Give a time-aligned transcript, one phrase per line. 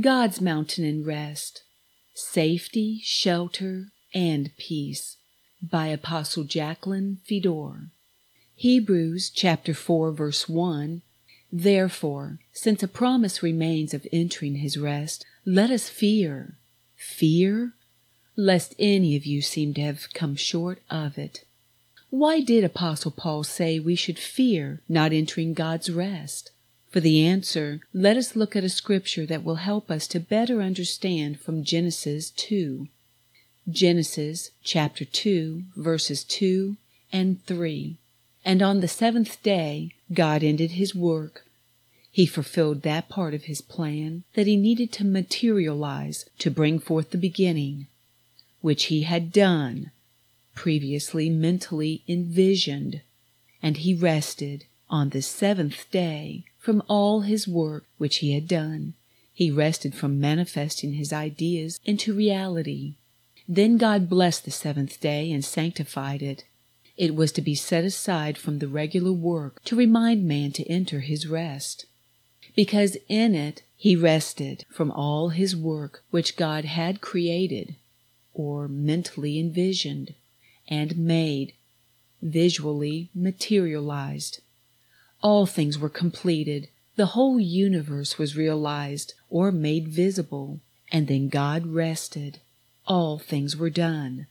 [0.00, 1.64] God's mountain and rest,
[2.14, 5.18] safety, shelter, and peace
[5.62, 7.90] by Apostle Jacqueline Fedor.
[8.54, 11.02] Hebrews chapter 4 verse 1
[11.52, 16.56] Therefore, since a promise remains of entering his rest, let us fear.
[16.96, 17.74] Fear?
[18.34, 21.44] Lest any of you seem to have come short of it.
[22.08, 26.50] Why did Apostle Paul say we should fear not entering God's rest?
[26.92, 30.60] For the answer, let us look at a scripture that will help us to better
[30.60, 32.86] understand from Genesis 2.
[33.66, 36.76] Genesis chapter 2, verses 2
[37.10, 37.96] and 3.
[38.44, 41.46] And on the seventh day, God ended his work.
[42.10, 47.08] He fulfilled that part of his plan that he needed to materialize to bring forth
[47.08, 47.86] the beginning,
[48.60, 49.92] which he had done,
[50.54, 53.00] previously mentally envisioned,
[53.62, 58.94] and he rested on the seventh day from all his work which he had done.
[59.34, 62.94] He rested from manifesting his ideas into reality.
[63.46, 66.44] Then God blessed the seventh day and sanctified it
[66.96, 71.00] it was to be set aside from the regular work to remind man to enter
[71.00, 71.86] his rest.
[72.54, 77.76] Because in it he rested from all his work which God had created,
[78.34, 80.14] or mentally envisioned,
[80.68, 81.54] and made,
[82.20, 84.40] visually materialized.
[85.22, 86.68] All things were completed.
[86.96, 92.40] The whole universe was realized or made visible, and then God rested.
[92.86, 94.26] All things were done.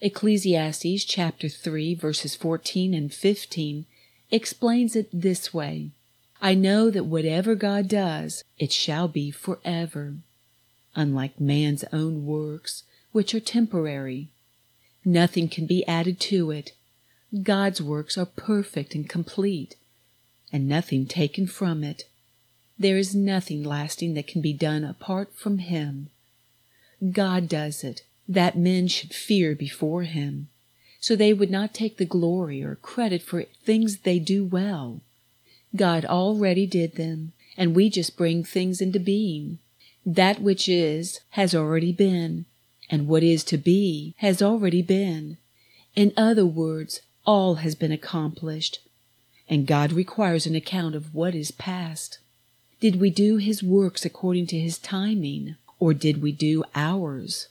[0.00, 3.86] Ecclesiastes chapter 3 verses 14 and 15
[4.30, 5.92] explains it this way.
[6.40, 10.16] I know that whatever God does, it shall be forever.
[10.94, 12.82] Unlike man's own works,
[13.12, 14.30] which are temporary,
[15.04, 16.72] nothing can be added to it.
[17.42, 19.76] God's works are perfect and complete,
[20.52, 22.04] and nothing taken from it.
[22.78, 26.10] There is nothing lasting that can be done apart from Him.
[27.10, 30.48] God does it that men should fear before him,
[31.00, 35.00] so they would not take the glory or credit for things they do well.
[35.74, 39.58] God already did them, and we just bring things into being.
[40.04, 42.46] That which is has already been,
[42.90, 45.38] and what is to be has already been.
[45.94, 48.80] In other words, all has been accomplished,
[49.52, 52.20] and God requires an account of what is past.
[52.80, 57.48] Did we do His works according to His timing, or did we do ours?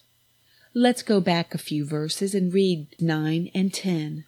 [0.73, 4.25] Let's go back a few verses and read 9 and 10.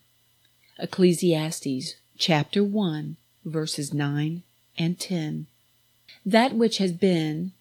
[0.77, 4.43] Ecclesiastes chapter 1, verses 9
[4.77, 5.47] and 10.
[6.23, 7.53] That which has been,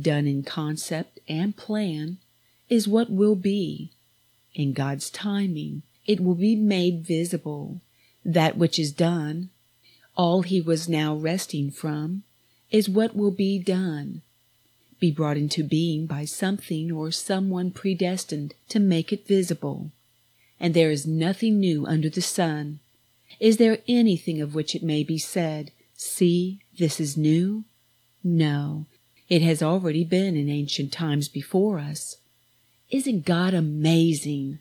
[0.00, 2.18] done in concept and plan,
[2.68, 3.90] is what will be.
[4.54, 7.80] In God's timing, it will be made visible.
[8.24, 9.50] That which is done,
[10.16, 12.22] all he was now resting from,
[12.70, 14.22] is what will be done
[14.98, 19.90] be brought into being by something or someone predestined to make it visible.
[20.58, 22.80] And there is nothing new under the sun.
[23.38, 27.64] Is there anything of which it may be said, See, this is new?
[28.22, 28.86] No,
[29.28, 32.16] it has already been in ancient times before us.
[32.90, 34.60] Isn't God amazing?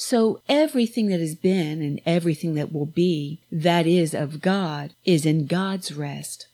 [0.00, 5.26] So everything that has been and everything that will be, that is of God, is
[5.26, 6.46] in God's rest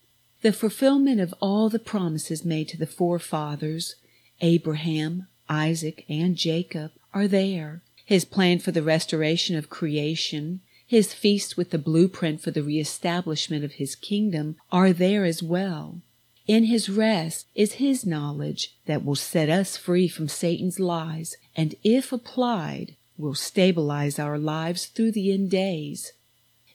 [0.44, 3.96] the fulfillment of all the promises made to the forefathers,
[4.42, 7.82] Abraham, Isaac, and Jacob, are there.
[8.04, 13.64] His plan for the restoration of creation, his feast with the blueprint for the reestablishment
[13.64, 16.02] of his kingdom are there as well.
[16.46, 21.74] In his rest is his knowledge that will set us free from Satan's lies and,
[21.82, 26.12] if applied, will stabilize our lives through the end days.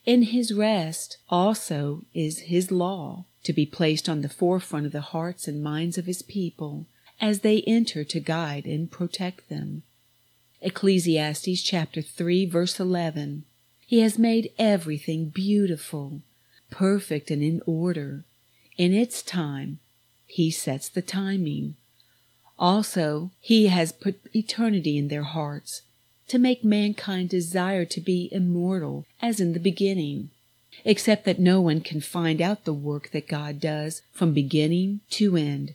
[0.06, 5.02] In his rest also is his law, to be placed on the forefront of the
[5.02, 6.88] hearts and minds of his people
[7.22, 9.84] as they enter to guide and protect them.
[10.62, 13.44] Ecclesiastes chapter 3 verse 11.
[13.86, 16.22] He has made everything beautiful,
[16.70, 18.24] perfect and in order.
[18.78, 19.80] In its time,
[20.26, 21.76] he sets the timing.
[22.58, 25.84] Also, he has put eternity in their hearts
[26.30, 30.30] to make mankind desire to be immortal as in the beginning
[30.86, 35.36] except that no one can find out the work that God does from beginning to
[35.36, 35.74] end.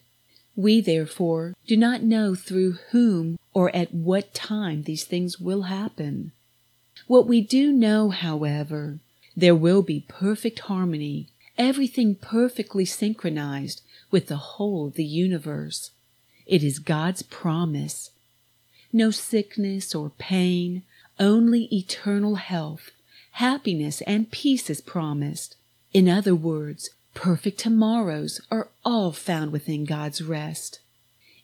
[0.57, 6.33] We, therefore, do not know through whom or at what time these things will happen.
[7.07, 8.99] What we do know, however,
[9.37, 11.29] there will be perfect harmony,
[11.59, 15.91] everything perfectly synchronized with the whole of the universe.
[16.47, 18.11] It is God's promise.
[18.95, 20.85] No sickness or pain,
[21.19, 22.93] only eternal health
[23.33, 25.57] happiness and peace is promised.
[25.93, 30.79] In other words, perfect tomorrows are all found within God's rest.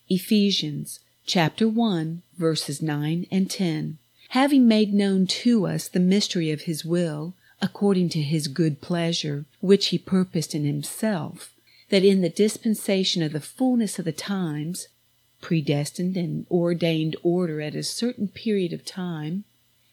[0.09, 3.99] Ephesians chapter 1 verses 9 and 10.
[4.29, 9.45] Having made known to us the mystery of his will, according to his good pleasure,
[9.61, 11.53] which he purposed in himself,
[11.89, 14.87] that in the dispensation of the fullness of the times,
[15.41, 19.45] predestined and ordained order at a certain period of time,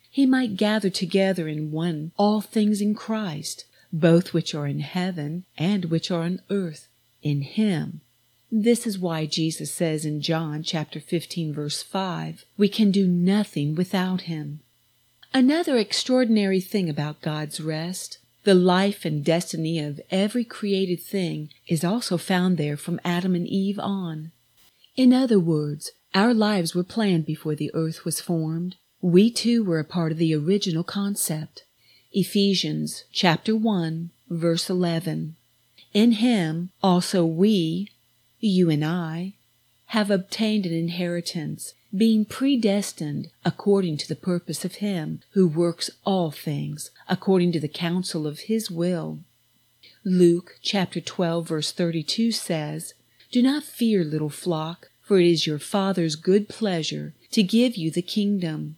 [0.09, 5.45] he might gather together in one all things in Christ, both which are in heaven
[5.57, 6.87] and which are on earth,
[7.21, 8.01] in him.
[8.51, 13.75] This is why Jesus says in John chapter 15 verse 5, we can do nothing
[13.75, 14.61] without him.
[15.33, 21.83] Another extraordinary thing about God's rest, the life and destiny of every created thing is
[21.83, 24.31] also found there from Adam and Eve on.
[24.97, 28.77] In other words, our lives were planned before the earth was formed.
[28.99, 31.65] We too were a part of the original concept.
[32.11, 35.35] Ephesians chapter 1 verse 11.
[35.93, 37.91] In him also we,
[38.39, 39.35] you and I,
[39.91, 46.31] have obtained an inheritance, being predestined according to the purpose of him who works all
[46.31, 49.19] things according to the counsel of his will.
[50.03, 52.95] Luke chapter 12 verse 32 says,
[53.31, 57.91] Do not fear, little flock, for it is your Father's good pleasure to give you
[57.91, 58.77] the kingdom.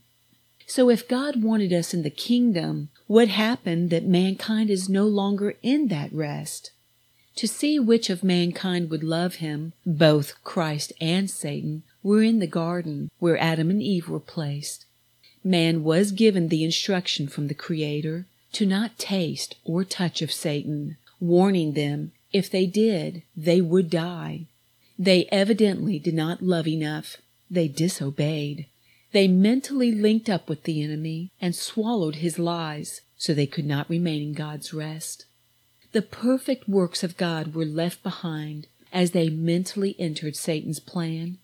[0.66, 5.56] So if God wanted us in the kingdom, what happened that mankind is no longer
[5.63, 6.72] in that rest?
[7.38, 12.48] To see which of mankind would love him, both Christ and Satan were in the
[12.48, 14.86] garden where Adam and Eve were placed.
[15.44, 20.98] Man was given the instruction from the Creator to not taste or touch of Satan,
[21.19, 24.48] warning them if they did, they would die.
[24.98, 27.18] They evidently did not love enough.
[27.50, 28.68] They disobeyed.
[29.12, 33.90] They mentally linked up with the enemy and swallowed his lies so they could not
[33.90, 35.26] remain in God's rest.
[35.92, 41.40] The perfect works of God were left behind as they mentally entered Satan's plan.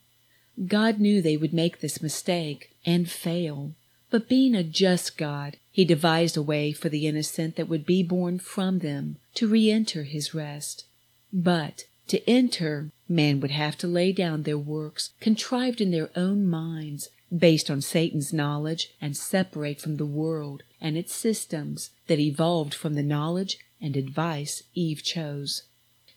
[0.67, 3.73] God knew they would make this mistake and fail,
[4.09, 8.01] but being a just God, he devised a way for the innocent that would be
[8.01, 10.85] born from them to re-enter his rest.
[11.33, 16.47] But to enter, man would have to lay down their works contrived in their own
[16.47, 22.73] minds based on Satan's knowledge and separate from the world and its systems that evolved
[22.73, 25.63] from the knowledge and advice Eve chose.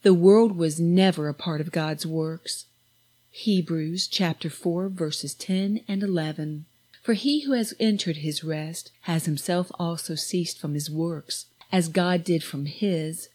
[0.02, 2.66] The world was never a part of God's works.
[3.32, 6.66] Hebrews chapter 4 verses 10 and 11.
[7.03, 11.89] For he who has entered his rest has himself also ceased from his works, as
[11.89, 13.29] God did from his.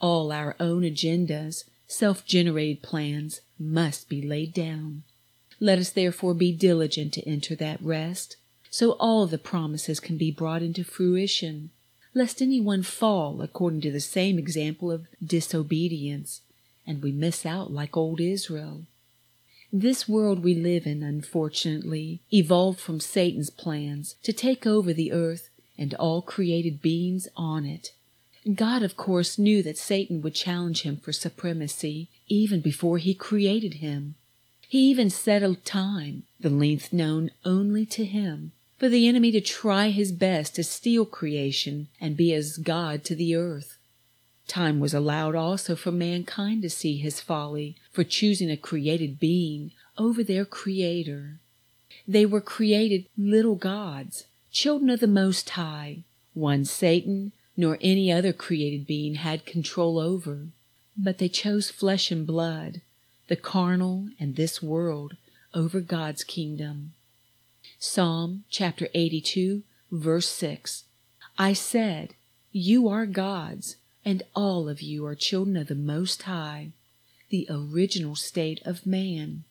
[0.00, 5.02] All our own agendas, self-generated plans, must be laid down.
[5.58, 8.36] Let us therefore be diligent to enter that rest,
[8.70, 11.70] so all the promises can be brought into fruition,
[12.14, 16.42] lest any one fall according to the same example of disobedience,
[16.86, 18.82] and we miss out like old Israel.
[19.72, 25.50] This world we live in, unfortunately, evolved from Satan's plans to take over the earth
[25.76, 27.92] and all created beings on it.
[28.54, 33.74] God, of course, knew that Satan would challenge him for supremacy even before he created
[33.74, 34.14] him.
[34.68, 39.40] He even set a time, the length known only to him, for the enemy to
[39.40, 43.75] try his best to steal creation and be as God to the earth.
[44.46, 49.72] Time was allowed also for mankind to see his folly for choosing a created being
[49.98, 51.38] over their Creator.
[52.06, 58.32] They were created little gods, children of the Most High, one Satan nor any other
[58.32, 60.48] created being had control over.
[60.96, 62.82] But they chose flesh and blood,
[63.28, 65.16] the carnal and this world
[65.54, 66.92] over God's kingdom.
[67.78, 70.84] Psalm chapter 82 verse 6.
[71.38, 72.14] I said,
[72.52, 73.76] you are gods,
[74.06, 76.70] and all of you are children of the Most High,
[77.28, 79.42] the original state of man.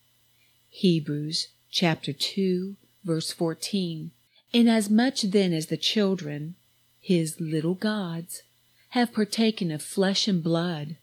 [0.69, 4.12] Hebrews chapter 2 verse 14.
[4.53, 6.55] Inasmuch then as the children,
[7.01, 8.43] his little gods,
[8.91, 10.95] have partaken of flesh and blood,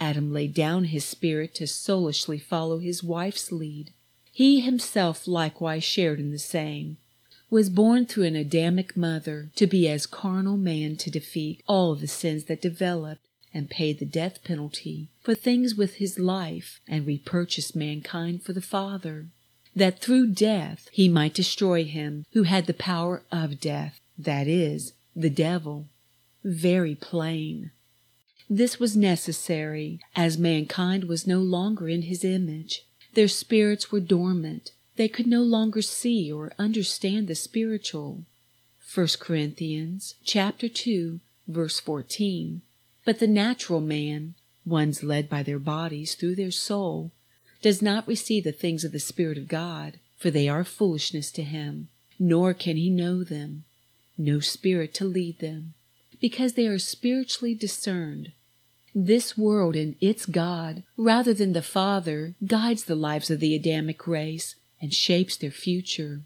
[0.00, 3.92] Adam laid down his spirit to soulishly follow his wife's lead.
[4.32, 6.96] He himself likewise shared in the same,
[7.50, 12.06] was born through an Adamic mother to be as carnal man to defeat all the
[12.06, 13.20] sins that developed
[13.52, 18.62] and pay the death penalty for things with his life and repurchase mankind for the
[18.62, 19.26] Father,
[19.74, 24.92] that through death he might destroy him who had the power of death, that is,
[25.16, 25.88] the devil.
[26.44, 27.72] Very plain.
[28.48, 32.84] This was necessary, as mankind was no longer in his image.
[33.14, 34.72] Their spirits were dormant.
[34.96, 38.24] They could no longer see or understand the spiritual.
[38.94, 41.20] 1 Corinthians chapter 2
[41.50, 42.62] verse 14.
[43.04, 47.12] But the natural man, ones led by their bodies through their soul,
[47.62, 51.42] does not receive the things of the Spirit of God, for they are foolishness to
[51.42, 53.64] him, nor can he know them,
[54.16, 55.74] no spirit to lead them,
[56.20, 58.32] because they are spiritually discerned.
[58.94, 64.06] This world and its God, rather than the Father, guides the lives of the Adamic
[64.06, 66.22] race and shapes their future.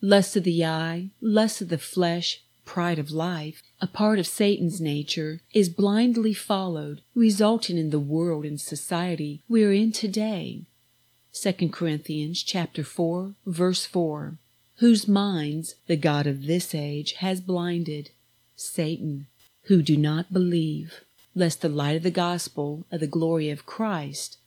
[0.00, 4.80] Lust of the eye, lust of the flesh, pride of life, a part of Satan's
[4.80, 10.62] nature, is blindly followed, resulting in the world and society we are in today.
[11.32, 14.38] 2 Corinthians chapter 4, verse 4,
[14.76, 18.10] whose minds the God of this age has blinded,
[18.56, 19.26] Satan,
[19.64, 21.04] who do not believe,
[21.34, 24.38] lest the light of the gospel of the glory of Christ,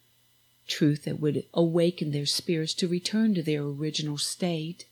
[0.68, 4.86] truth that would awaken their spirits to return to their original state,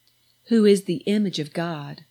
[0.45, 2.05] who is the image of God.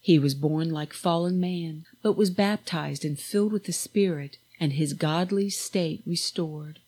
[0.00, 4.72] He was born like fallen man, but was baptized and filled with the Spirit, and
[4.72, 6.80] his godly state restored,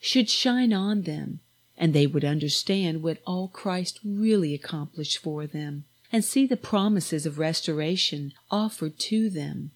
[0.00, 1.40] should shine on them,
[1.76, 7.26] and they would understand what all Christ really accomplished for them, and see the promises
[7.26, 9.70] of restoration offered to them.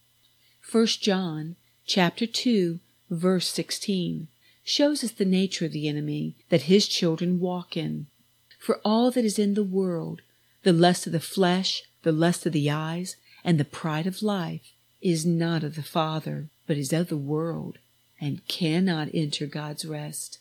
[0.70, 1.56] 1 John
[1.87, 2.80] chapter 2
[3.11, 4.28] verse 16
[4.64, 8.06] shows us the nature of the enemy that his children walk in.
[8.59, 10.23] For all that is in the world,
[10.62, 14.73] the lust of the flesh, the lust of the eyes, and the pride of life,
[15.02, 17.78] is not of the Father, but is of the world,
[18.18, 20.38] and cannot enter God's rest.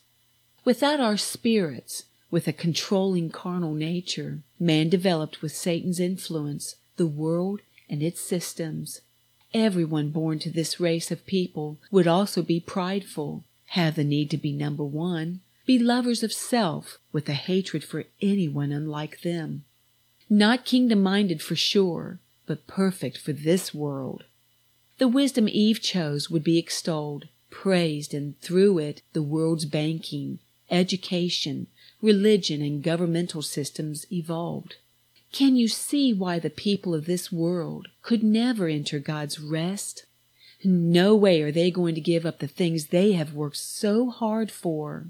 [0.63, 7.59] Without our spirits, with a controlling carnal nature, man developed with Satan's influence, the world
[7.89, 9.01] and its systems.
[9.53, 14.37] Everyone born to this race of people would also be prideful, have the need to
[14.37, 19.63] be number one, be lovers of self with a hatred for anyone unlike them.
[20.29, 24.25] Not kingdom minded for sure, but perfect for this world.
[24.99, 30.37] The wisdom Eve chose would be extolled, praised, and through it the world's banking,
[30.69, 31.65] education,
[31.99, 34.75] religion, and governmental systems evolved.
[35.31, 40.05] Can you see why the people of this world could never enter God's rest?
[40.63, 44.49] No way are they going to give up the things they have worked so hard
[44.49, 45.07] for.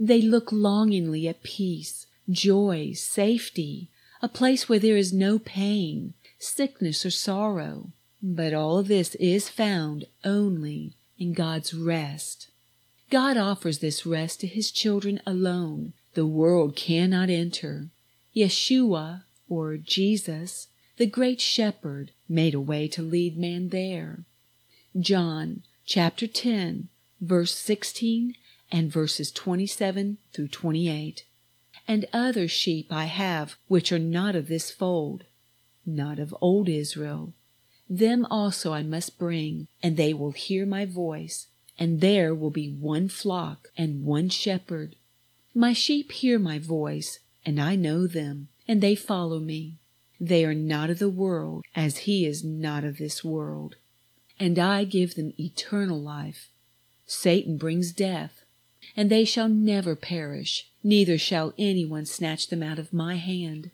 [0.00, 3.90] They look longingly at peace, joy, safety,
[4.22, 7.92] a place where there is no pain, sickness, or sorrow.
[8.22, 12.48] But all of this is found only in God's rest.
[13.10, 15.92] God offers this rest to His children alone.
[16.14, 17.88] The world cannot enter.
[18.34, 24.24] Yeshua, or Jesus, the great shepherd, made a way to lead man there.
[24.98, 26.88] John chapter 10,
[27.20, 28.34] verse 16
[28.72, 31.24] and verses 27 through 28.
[31.86, 35.24] And other sheep I have which are not of this fold,
[35.84, 37.34] not of old Israel.
[37.88, 42.70] Them also I must bring, and they will hear my voice, and there will be
[42.72, 44.96] one flock and one shepherd.
[45.54, 49.76] My sheep hear my voice, and I know them, and they follow me.
[50.18, 53.76] They are not of the world, as he is not of this world
[54.38, 56.50] and I give them eternal life.
[57.06, 58.44] Satan brings death,
[58.96, 63.70] and they shall never perish, neither shall anyone snatch them out of my hand.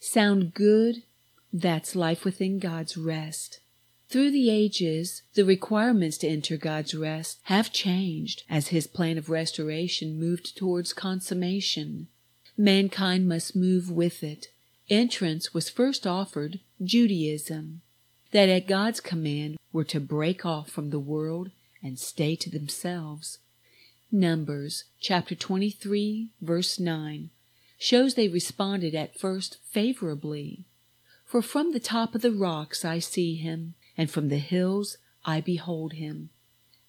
[0.00, 1.04] Sound good?
[1.52, 3.60] That's life within God's rest.
[4.08, 9.30] Through the ages, the requirements to enter God's rest have changed as His plan of
[9.30, 12.08] restoration moved towards consummation.
[12.56, 14.48] Mankind must move with it.
[14.90, 17.80] Entrance was first offered Judaism
[18.34, 23.38] that at God's command were to break off from the world and stay to themselves.
[24.10, 27.30] Numbers chapter 23 verse 9
[27.78, 30.64] shows they responded at first favorably.
[31.24, 35.40] For from the top of the rocks I see him, and from the hills I
[35.40, 36.30] behold him.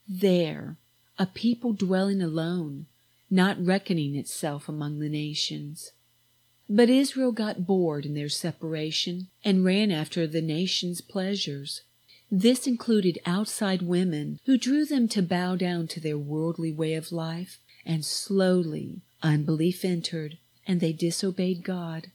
[0.07, 0.77] There,
[1.19, 2.87] a people dwelling alone,
[3.29, 5.91] not reckoning itself among the nations.
[6.67, 11.81] But Israel got bored in their separation and ran after the nation's pleasures.
[12.31, 17.11] This included outside women who drew them to bow down to their worldly way of
[17.11, 22.07] life, and slowly unbelief entered and they disobeyed God.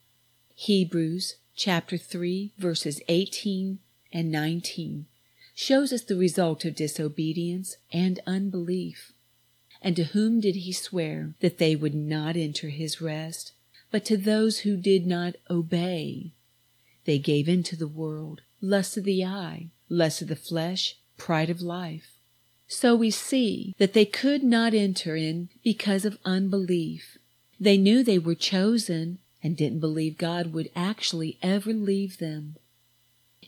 [0.54, 3.78] Hebrews chapter 3 verses 18
[4.12, 5.06] and 19
[5.54, 9.12] shows us the result of disobedience and unbelief.
[9.82, 13.52] And to whom did he swear that they would not enter his rest?
[13.90, 16.32] But to those who did not obey.
[17.04, 21.50] They gave in to the world, lust of the eye, lust of the flesh, pride
[21.50, 22.12] of life.
[22.66, 27.18] So we see that they could not enter in because of unbelief.
[27.58, 32.56] They knew they were chosen and didn't believe God would actually ever leave them.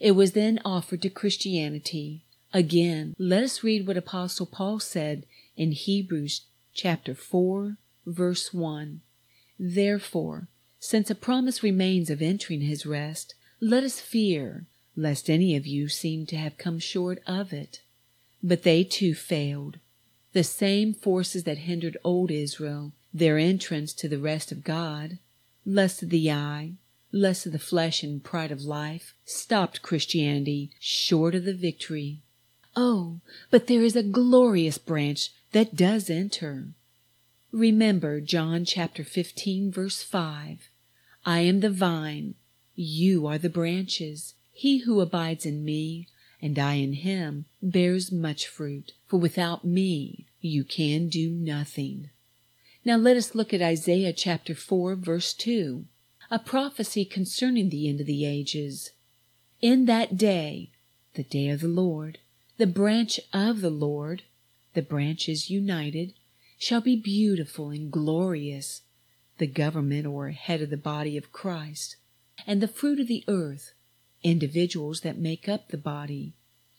[0.00, 5.24] It was then offered to Christianity, Again, let us read what Apostle Paul said
[5.56, 6.42] in Hebrews
[6.74, 9.00] chapter 4, verse 1.
[9.58, 10.48] Therefore,
[10.80, 14.66] since a promise remains of entering his rest, let us fear,
[14.96, 17.82] lest any of you seem to have come short of it.
[18.42, 19.78] But they too failed.
[20.32, 25.18] The same forces that hindered old Israel, their entrance to the rest of God,
[25.64, 26.72] lust of the eye,
[27.12, 32.22] lust of the flesh, and pride of life, stopped Christianity short of the victory.
[32.74, 36.68] Oh, but there is a glorious branch that does enter.
[37.52, 40.70] Remember John chapter 15 verse 5.
[41.26, 42.34] I am the vine,
[42.74, 44.32] you are the branches.
[44.52, 46.08] He who abides in me,
[46.40, 52.08] and I in him, bears much fruit, for without me you can do nothing.
[52.86, 55.84] Now let us look at Isaiah chapter 4 verse 2,
[56.30, 58.92] a prophecy concerning the end of the ages.
[59.60, 60.70] In that day,
[61.12, 62.16] the day of the Lord,
[62.56, 64.22] the branch of the Lord,
[64.72, 66.14] the branches united,
[66.62, 68.82] shall be beautiful and glorious,
[69.38, 71.96] the government or head of the body of Christ,
[72.46, 73.72] and the fruit of the earth,
[74.22, 76.34] individuals that make up the body,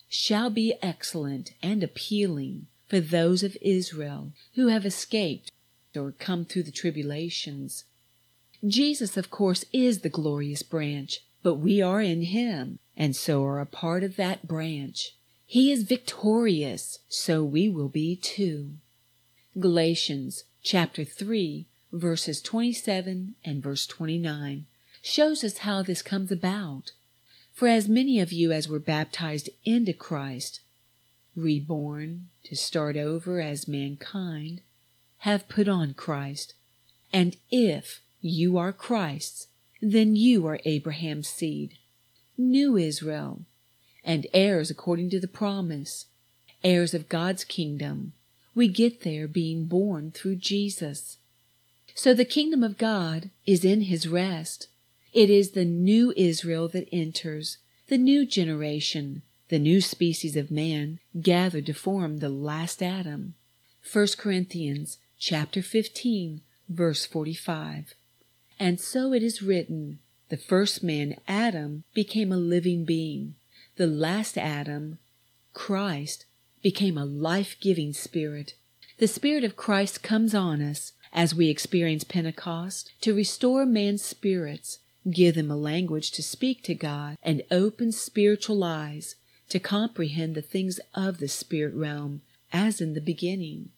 [0.08, 5.52] shall be excellent and appealing for those of Israel who have escaped
[5.94, 7.84] or come through the tribulations.
[8.66, 13.60] Jesus, of course, is the glorious branch, but we are in him, and so are
[13.60, 15.18] a part of that branch.
[15.46, 18.78] He is victorious, so we will be too.
[19.60, 24.66] Galatians chapter 3 verses 27 and verse 29
[25.04, 26.94] shows us how this comes about.
[27.52, 30.62] For as many of you as were baptized into Christ,
[31.36, 34.62] reborn to start over as mankind,
[35.20, 36.56] have put on Christ.
[37.12, 39.50] And if you are Christ's,
[39.84, 41.78] then you are Abraham's seed,
[42.40, 43.44] new Israel,
[44.04, 46.08] and heirs according to the promise,
[46.64, 48.14] heirs of God's kingdom.
[48.56, 51.18] We get there being born through Jesus.
[51.96, 54.68] So the kingdom of God is in his rest.
[55.12, 61.00] It is the new Israel that enters, the new generation, the new species of man
[61.22, 63.36] gathered to form the last Adam.
[63.92, 67.94] 1 Corinthians chapter 15 verse 45.
[68.60, 73.36] And so it is written, the first man, Adam, became a living being.
[73.76, 75.00] The last Adam,
[75.54, 76.26] Christ,
[76.64, 78.56] became a life-giving spirit.
[78.98, 84.80] The Spirit of Christ comes on us as we experience Pentecost to restore man's spirits,
[85.12, 89.16] give them a language to speak to God, and open spiritual eyes
[89.50, 92.22] to comprehend the things of the spirit realm
[92.52, 93.70] as in the beginning.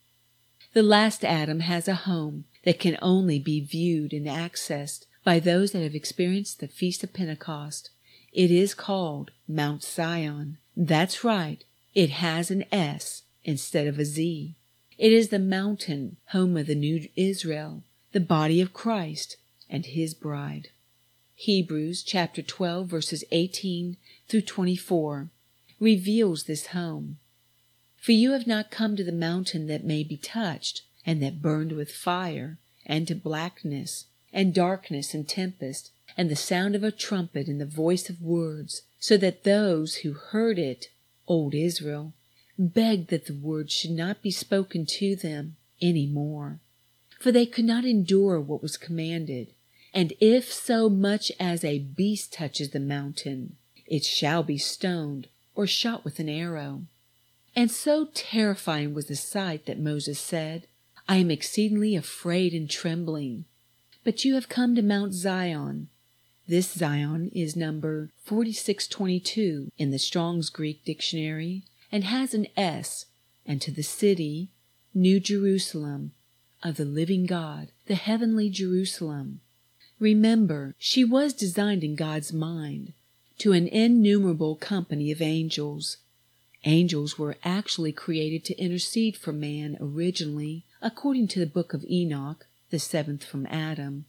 [0.73, 5.71] The last Adam has a home that can only be viewed and accessed by those
[5.71, 7.89] that have experienced the Feast of Pentecost.
[8.31, 10.57] It is called Mount Sion.
[10.77, 11.63] That's right,
[11.95, 14.55] it has an S instead of a Z.
[14.97, 19.37] It is the mountain, home of the new Israel, the body of Christ
[19.69, 20.69] and his bride.
[21.35, 25.29] Hebrews chapter 12 verses 18 through 24
[25.79, 27.17] reveals this home.
[27.97, 31.71] For you have not come to the mountain that may be touched, and that burned
[31.71, 37.47] with fire, and to blackness, and darkness, and tempest, and the sound of a trumpet,
[37.47, 40.89] and the voice of words, so that those who heard it,
[41.27, 42.13] old Israel,
[42.57, 46.59] begged that the word should not be spoken to them any more.
[47.19, 49.53] For they could not endure what was commanded.
[49.93, 55.65] And if so much as a beast touches the mountain, it shall be stoned or
[55.65, 56.83] shot with an arrow.
[57.55, 60.67] And so terrifying was the sight that Moses said,
[61.07, 63.45] I am exceedingly afraid and trembling.
[64.03, 65.87] But you have come to Mount Zion.
[66.47, 73.07] This Sion is number 4622 in the Strong's Greek Dictionary and has an S,
[73.47, 74.51] and to the city,
[74.93, 76.11] New Jerusalem,
[76.61, 79.41] of the living God, the heavenly Jerusalem.
[79.99, 82.93] Remember, she was designed in God's mind
[83.39, 85.97] to an innumerable company of angels.
[86.63, 92.45] Angels were actually created to intercede for man originally, according to the book of Enoch,
[92.69, 94.05] the seventh from Adam,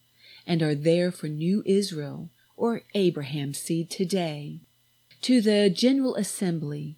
[0.46, 4.60] and are there for New Israel, or Abraham's seed today.
[5.22, 6.96] To the General Assembly,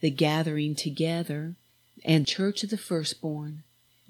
[0.00, 1.54] the gathering together,
[2.04, 3.62] and Church of the Firstborn,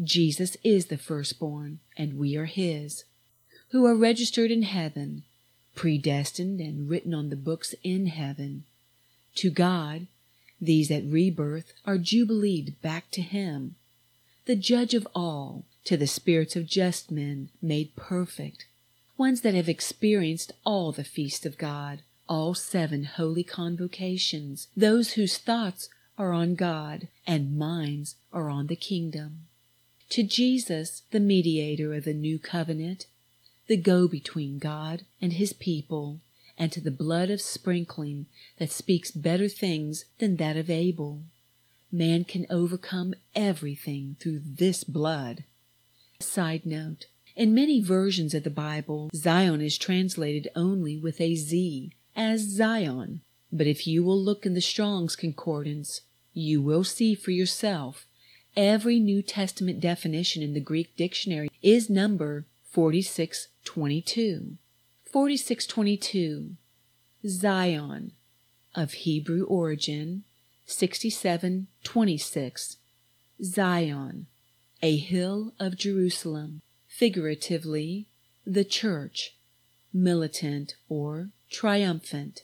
[0.02, 3.04] Jesus is the firstborn, and we are his,
[3.70, 5.24] who are registered in heaven,
[5.74, 8.64] predestined and written on the books in heaven.
[9.36, 10.06] To God,
[10.60, 13.76] these at rebirth are jubileed back to Him,
[14.44, 18.66] the judge of all, to the spirits of just men made perfect,
[19.20, 25.36] ones that have experienced all the feast of God, all seven holy convocations, those whose
[25.36, 29.46] thoughts are on God, and minds are on the kingdom.
[30.08, 33.08] To Jesus, the mediator of the new covenant,
[33.66, 36.22] the go between God and his people,
[36.56, 38.24] and to the blood of sprinkling
[38.58, 41.24] that speaks better things than that of Abel.
[41.92, 45.44] Man can overcome everything through this blood.
[46.20, 47.04] Side note
[47.40, 53.22] In many versions of the Bible, Zion is translated only with a Z, as Zion.
[53.50, 56.02] But if you will look in the Strong's Concordance,
[56.34, 58.06] you will see for yourself
[58.58, 64.58] every New Testament definition in the Greek dictionary is number 4622.
[65.10, 66.56] 4622
[67.24, 68.12] Sion
[68.74, 70.24] of Hebrew origin
[70.66, 72.76] 6726
[73.42, 74.26] Zion
[74.82, 76.60] a hill of Jerusalem
[77.00, 78.06] figuratively
[78.44, 79.34] the church
[79.90, 82.42] militant or triumphant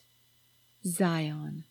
[0.83, 1.65] Zion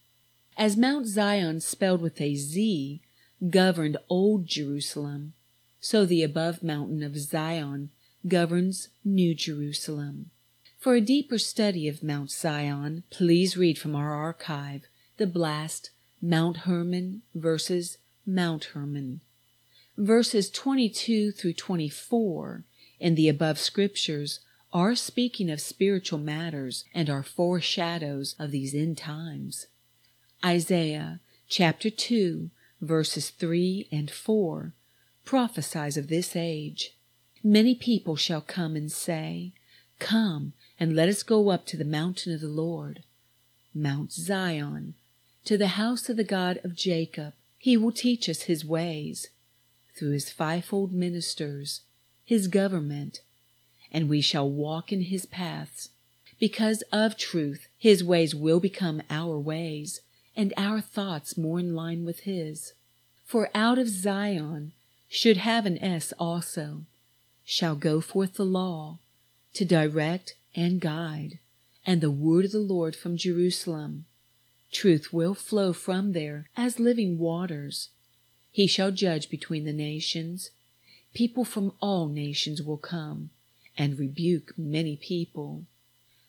[0.55, 3.01] as Mount Zion spelled with a Z
[3.49, 5.33] governed old Jerusalem
[5.79, 7.89] so the above mountain of Zion
[8.27, 10.29] governs New Jerusalem.
[10.77, 14.83] For a deeper study of Mount Zion, please read from our archive
[15.17, 15.89] the blast
[16.21, 19.21] Mount Hermon versus Mount Hermon.
[19.97, 22.63] Verses 22 through 24
[22.99, 24.39] in the above scriptures
[24.71, 29.67] are speaking of spiritual matters and are foreshadows of these end times.
[30.43, 32.49] Isaiah chapter 2
[32.81, 34.73] verses 3 and 4
[35.23, 36.95] prophesies of this age.
[37.43, 39.53] Many people shall come and say,
[39.99, 43.03] Come, and let us go up to the mountain of the Lord,
[43.73, 44.95] Mount Zion,
[45.45, 47.33] to the house of the God of Jacob.
[47.57, 49.29] He will teach us his ways,
[49.95, 51.81] through his fivefold ministers,
[52.25, 53.21] his government,
[53.91, 55.89] and we shall walk in his paths.
[56.39, 60.01] Because of truth, his ways will become our ways,
[60.35, 62.73] and our thoughts more in line with his.
[63.23, 64.73] For out of Sion
[65.07, 66.85] should have an S also
[67.45, 68.97] shall go forth the law
[69.53, 71.39] to direct and guide,
[71.85, 74.05] and the word of the Lord from Jerusalem.
[74.71, 77.89] Truth will flow from there as living waters.
[78.51, 80.49] He shall judge between the nations.
[81.15, 83.29] People from all nations will come
[83.77, 85.63] and rebuke many people,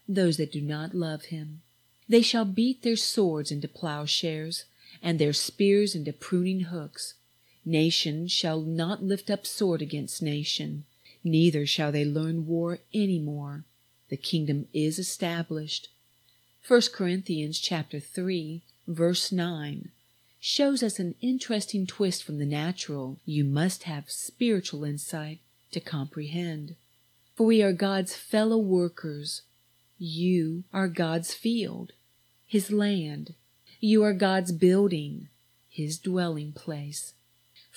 [0.09, 1.63] those that do not love him.
[2.09, 4.65] They shall beat their swords into plowshares
[5.03, 7.15] and their spears into pruning hooks.
[7.65, 10.85] Nation shall not lift up sword against nation,
[11.25, 13.65] neither shall they learn war any more.
[14.09, 15.89] The kingdom is established.
[16.69, 19.91] 1 Corinthians chapter 3 verse 9
[20.49, 25.41] shows us an interesting twist from the natural you must have spiritual insight
[25.73, 26.77] to comprehend.
[27.35, 29.43] For we are God's fellow workers.
[29.99, 31.95] You are God's field,
[32.47, 33.35] His land.
[33.81, 35.27] You are God's building,
[35.69, 37.15] His dwelling place.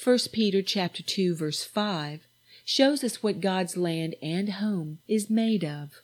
[0.01, 2.27] 1 Peter chapter 2 verse 5
[2.63, 6.03] shows us what God's land and home is made of.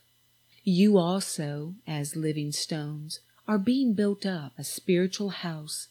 [0.64, 5.86] You also, as living stones, are being built up a spiritual house,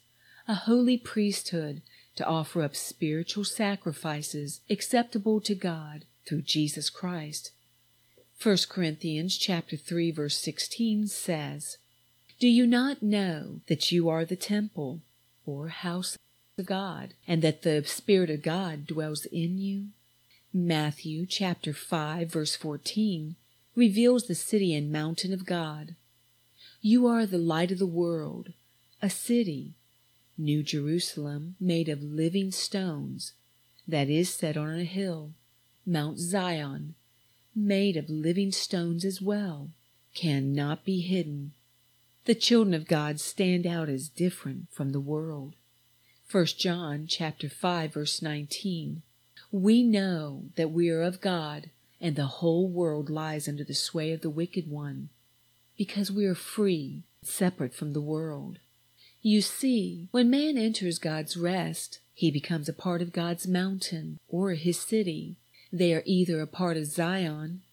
[0.47, 1.81] a holy priesthood
[2.15, 7.51] to offer up spiritual sacrifices acceptable to God through Jesus Christ.
[8.41, 11.77] 1 Corinthians chapter 3 verse 16 says,
[12.39, 15.01] Do you not know that you are the temple
[15.45, 16.17] or house
[16.57, 19.87] of God and that the Spirit of God dwells in you?
[20.53, 23.35] Matthew chapter 5 verse 14
[23.75, 25.95] reveals the city and mountain of God.
[26.81, 28.53] You are the light of the world,
[29.01, 29.73] a city,
[30.37, 33.33] New Jerusalem, made of living stones,
[33.87, 35.31] that is set on a hill,
[35.85, 36.95] Mount Zion,
[37.55, 39.69] made of living stones as well,
[40.13, 41.53] cannot be hidden.
[42.25, 45.55] The children of God stand out as different from the world.
[46.31, 49.03] 1 John chapter 5 verse 19
[49.51, 51.69] we know that we are of God,
[52.01, 55.09] and the whole world lies under the sway of the wicked one,
[55.77, 58.59] because we are free, separate from the world.
[59.27, 64.51] You see, when man enters God's rest, he becomes a part of God's mountain or
[64.51, 65.37] his city.
[65.73, 67.63] They are either a part of Zion,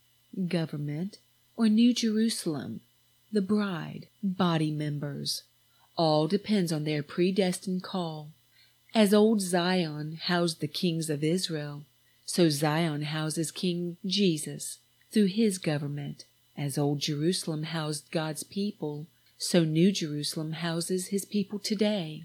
[0.48, 1.18] government,
[1.54, 2.80] or New Jerusalem,
[3.30, 5.42] the bride, body members.
[5.94, 8.30] All depends on their predestined call.
[8.94, 11.84] As old Zion housed the kings of Israel,
[12.24, 14.78] so Zion houses King Jesus
[15.10, 16.24] through his government.
[16.56, 19.06] As old Jerusalem housed God's people,
[19.42, 22.22] so New Jerusalem houses his people today.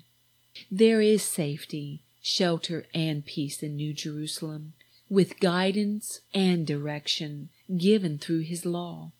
[0.69, 4.73] There is safety, shelter, and peace in New Jerusalem,
[5.09, 9.13] with guidance and direction given through his law.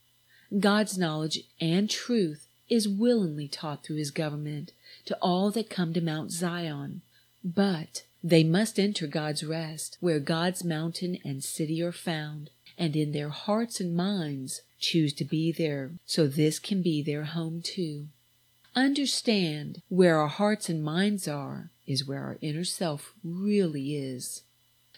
[0.60, 4.74] God's knowledge and truth is willingly taught through his government
[5.06, 7.02] to all that come to Mount Zion.
[7.44, 13.12] But they must enter God's rest, where God's mountain and city are found, and in
[13.12, 18.08] their hearts and minds choose to be there, so this can be their home too.
[18.76, 24.44] Understand where our hearts and minds are is where our inner self really is.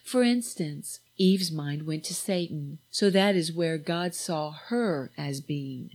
[0.03, 5.39] For instance, Eve's mind went to Satan, so that is where God saw her as
[5.39, 5.91] being.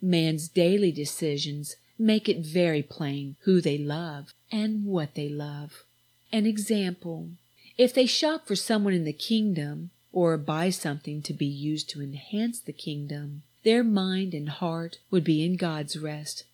[0.00, 5.84] Man's daily decisions make it very plain who they love and what they love.
[6.32, 7.30] An example
[7.76, 12.00] if they shop for someone in the kingdom or buy something to be used to
[12.00, 16.44] enhance the kingdom, their mind and heart would be in God's rest.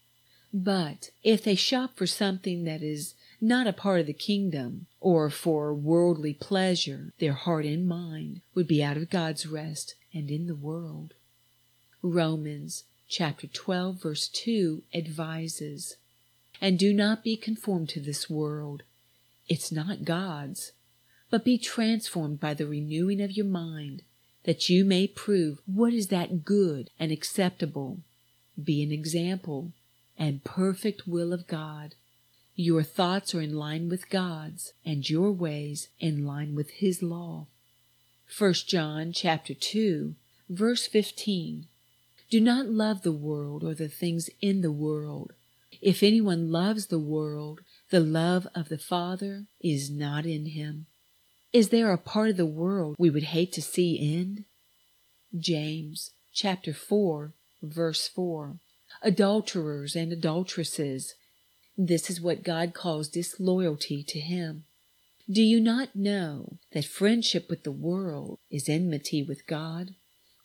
[0.50, 5.28] But if they shop for something that is not a part of the kingdom, or
[5.28, 10.46] for worldly pleasure, their heart and mind would be out of God's rest and in
[10.46, 11.12] the world.
[12.02, 15.96] Romans chapter 12 verse 2 advises,
[16.62, 18.84] And do not be conformed to this world.
[19.48, 20.72] It's not God's,
[21.30, 24.02] but be transformed by the renewing of your mind,
[24.44, 28.00] that you may prove what is that good and acceptable,
[28.62, 29.72] be an example,
[30.18, 31.94] and perfect will of God.
[32.56, 37.46] Your thoughts are in line with God's and your ways in line with his law.
[38.36, 40.14] 1 John chapter 2
[40.50, 41.66] verse 15
[42.28, 45.32] Do not love the world or the things in the world.
[45.80, 50.86] If anyone loves the world, the love of the Father is not in him.
[51.52, 54.44] Is there a part of the world we would hate to see end?
[55.36, 57.32] James chapter 4
[57.62, 58.56] verse 4
[59.02, 61.14] Adulterers and adulteresses
[61.76, 64.64] this is what God calls disloyalty to Him.
[65.30, 69.94] Do you not know that friendship with the world is enmity with God,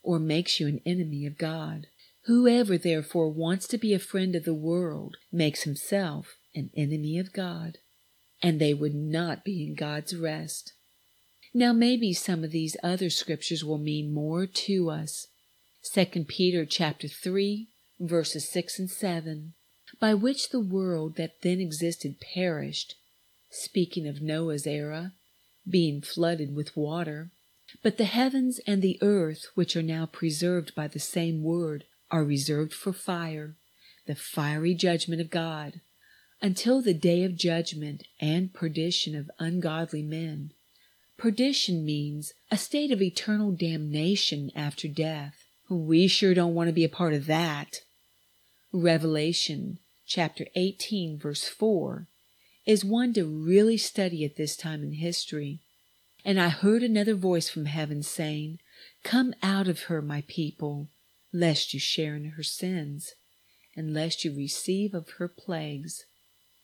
[0.02, 1.88] or makes you an enemy of God?
[2.24, 7.34] Whoever therefore wants to be a friend of the world makes himself an enemy of
[7.34, 7.78] God,
[8.42, 10.72] and they would not be in God's rest.
[11.56, 15.28] Now maybe some of these other scriptures will mean more to us.
[15.90, 19.54] 2 Peter chapter 3 verses 6 and 7
[19.98, 22.96] by which the world that then existed perished,
[23.48, 25.12] speaking of Noah's era,
[25.66, 27.30] being flooded with water.
[27.82, 32.22] But the heavens and the earth, which are now preserved by the same word, are
[32.22, 33.54] reserved for fire,
[34.06, 35.80] the fiery judgment of God,
[36.42, 40.52] until the day of judgment and perdition of ungodly men.
[41.18, 45.44] Perdition means a state of eternal damnation after death.
[45.70, 47.80] We sure don't want to be a part of that.
[48.72, 52.06] Revelation chapter 18, verse 4,
[52.66, 55.60] is one to really study at this time in history.
[56.24, 58.58] And I heard another voice from heaven saying,
[59.02, 60.88] Come out of her, my people,
[61.32, 63.14] lest you share in her sins,
[63.74, 66.04] and lest you receive of her plagues.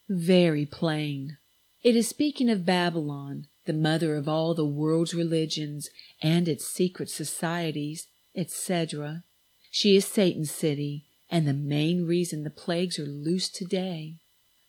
[0.09, 1.39] Very plain.
[1.83, 5.89] It is speaking of Babylon, the mother of all the world's religions
[6.21, 9.25] and its secret societies, etc.
[9.71, 14.17] She is Satan's city, and the main reason the plagues are loose today.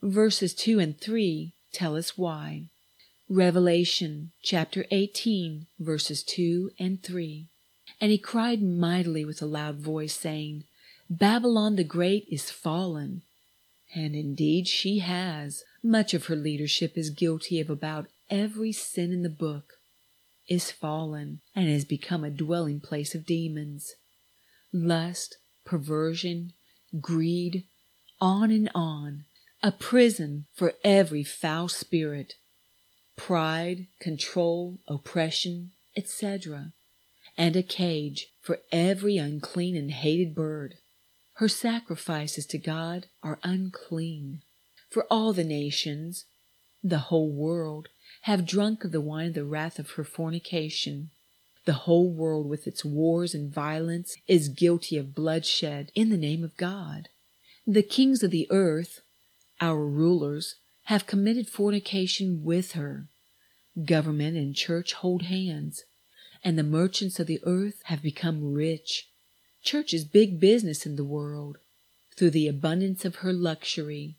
[0.01, 2.69] Verses 2 and 3 tell us why.
[3.29, 7.47] Revelation chapter 18, verses 2 and 3.
[7.99, 10.65] And he cried mightily with a loud voice, saying,
[11.09, 13.23] Babylon the Great is fallen.
[13.95, 15.63] And indeed she has.
[15.83, 19.73] Much of her leadership is guilty of about every sin in the book,
[20.47, 23.95] is fallen, and has become a dwelling place of demons.
[24.73, 26.53] Lust, perversion,
[26.99, 27.65] greed,
[28.19, 29.25] on and on,
[29.61, 32.33] a prison for every foul spirit,
[33.15, 36.73] pride, control, oppression, etc.,
[37.37, 40.75] and a cage for every unclean and hated bird.
[41.37, 44.41] Her sacrifices to God are unclean.
[44.91, 46.25] For all the nations,
[46.83, 47.87] the whole world,
[48.23, 51.09] have drunk of the wine of the wrath of her fornication.
[51.65, 56.41] The whole world, with its wars and violence, is guilty of bloodshed in the name
[56.41, 57.09] of God.
[57.67, 59.01] The kings of the earth,
[59.59, 63.07] our rulers, have committed fornication with her.
[63.83, 65.83] Government and church hold hands,
[66.45, 69.09] and the merchants of the earth have become rich.
[69.63, 71.57] Church is big business in the world.
[72.15, 74.15] Through the abundance of her luxury,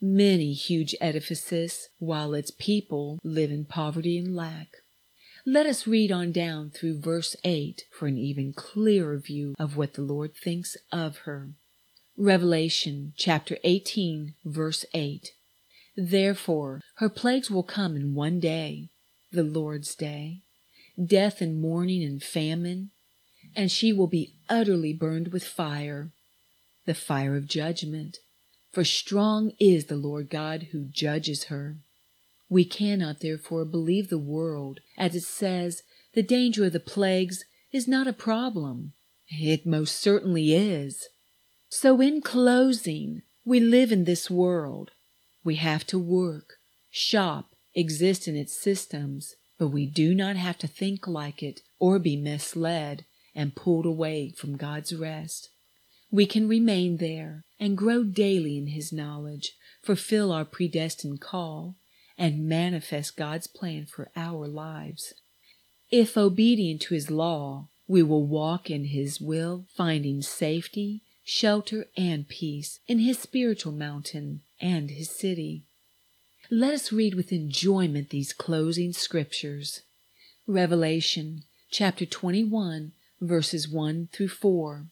[0.00, 4.68] many huge edifices, while its people live in poverty and lack.
[5.46, 9.94] Let us read on down through verse 8 for an even clearer view of what
[9.94, 11.50] the Lord thinks of her.
[12.16, 15.32] Revelation chapter 18, verse 8.
[15.96, 18.90] Therefore, her plagues will come in one day,
[19.32, 20.42] the Lord's day,
[21.02, 22.90] death and mourning and famine,
[23.56, 26.10] and she will be utterly burned with fire.
[26.84, 28.18] the fire of judgment.
[28.72, 31.78] For strong is the Lord God who judges her.
[32.48, 35.82] We cannot therefore believe the world as it says
[36.14, 38.92] the danger of the plagues is not a problem.
[39.28, 41.08] It most certainly is.
[41.68, 44.92] So, in closing, we live in this world.
[45.44, 46.54] We have to work,
[46.90, 51.98] shop, exist in its systems, but we do not have to think like it or
[51.98, 53.04] be misled
[53.34, 55.50] and pulled away from God's rest.
[56.10, 61.76] We can remain there and grow daily in His knowledge, fulfill our predestined call,
[62.16, 65.14] and manifest God's plan for our lives.
[65.90, 72.28] If obedient to His law, we will walk in His will, finding safety, shelter, and
[72.28, 75.64] peace in His spiritual mountain and His city.
[76.50, 79.82] Let us read with enjoyment these closing scriptures.
[80.46, 84.86] Revelation chapter 21, verses 1 through 4.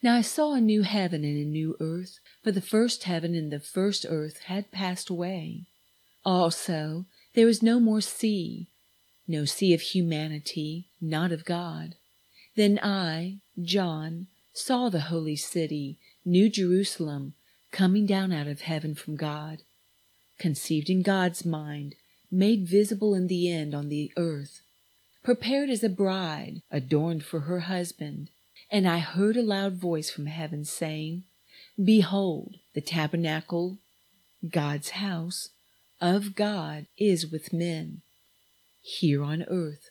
[0.00, 3.50] Now I saw a new heaven and a new earth, for the first heaven and
[3.50, 5.64] the first earth had passed away.
[6.24, 8.68] Also, there was no more sea,
[9.26, 11.96] no sea of humanity, not of God.
[12.54, 17.34] Then I, John, saw the holy city, New Jerusalem,
[17.72, 19.62] coming down out of heaven from God,
[20.38, 21.96] conceived in God's mind,
[22.30, 24.62] made visible in the end on the earth,
[25.24, 28.30] prepared as a bride, adorned for her husband.
[28.70, 31.24] And I heard a loud voice from heaven saying,
[31.82, 33.78] Behold, the tabernacle,
[34.48, 35.50] God's house,
[36.00, 38.02] of God is with men,
[38.80, 39.90] here on earth,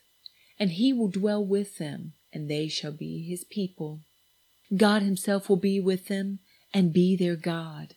[0.59, 4.01] and he will dwell with them, and they shall be his people.
[4.75, 6.39] God himself will be with them
[6.73, 7.95] and be their God.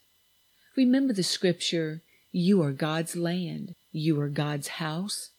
[0.77, 5.31] Remember the scripture, you are God's land, you are God's house,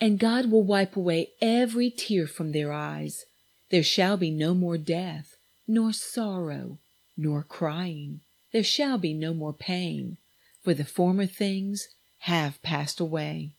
[0.00, 3.24] and God will wipe away every tear from their eyes.
[3.70, 6.78] There shall be no more death, nor sorrow,
[7.16, 8.20] nor crying.
[8.52, 10.18] There shall be no more pain,
[10.60, 13.52] for the former things have passed away.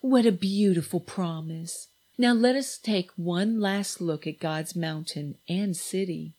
[0.00, 1.88] What a beautiful promise!
[2.16, 6.34] Now let us take one last look at God's mountain and city.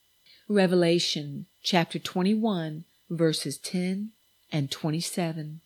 [0.48, 4.12] Revelation chapter 21, verses 10
[4.50, 5.60] and 27.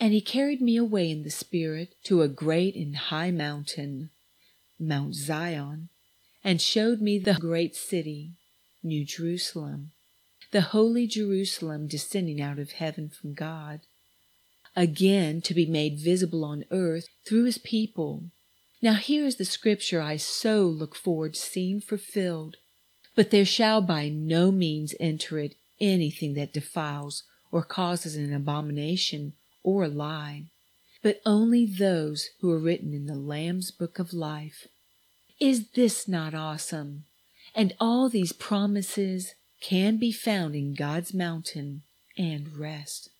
[0.00, 4.10] And he carried me away in the Spirit to a great and high mountain,
[4.80, 5.88] Mount Zion,
[6.44, 8.32] and showed me the great city,
[8.82, 9.92] New Jerusalem,
[10.50, 13.80] the holy Jerusalem descending out of heaven from God
[14.76, 18.24] again to be made visible on earth through his people.
[18.82, 22.56] Now here is the scripture I so look forward to seeing fulfilled.
[23.14, 29.34] But there shall by no means enter it anything that defiles or causes an abomination
[29.62, 30.46] or a lie,
[31.02, 34.66] but only those who are written in the Lamb's book of life.
[35.40, 37.04] Is this not awesome?
[37.54, 41.82] And all these promises can be found in God's mountain
[42.16, 43.10] and rest.